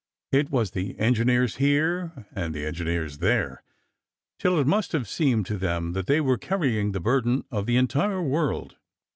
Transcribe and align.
It 0.31 0.49
was 0.49 0.71
"the 0.71 0.97
engineers 0.97 1.57
here" 1.57 2.25
and 2.33 2.55
"the 2.55 2.65
engineers 2.65 3.19
there" 3.19 3.61
till 4.39 4.57
it 4.59 4.65
must 4.65 4.93
have 4.93 5.07
seemed 5.07 5.45
to 5.45 5.59
them 5.59 5.93
that 5.93 6.07
they 6.07 6.19
were 6.19 6.39
carrying 6.39 6.91
the 6.93 6.99
burden 6.99 7.43
of 7.51 7.67
the 7.67 7.77
entire 7.77 8.23
world. 8.23 8.77